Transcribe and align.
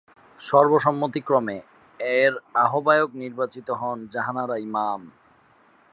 সর্বসম্মতিক্রমে 0.41 1.57
এর 2.19 2.33
আহ্বায়ক 2.55 3.11
নির্বাচিত 3.15 3.67
হন 3.71 3.97
জাহানারা 4.13 4.55
ইমাম। 4.59 5.01